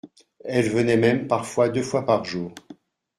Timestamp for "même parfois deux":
0.97-1.83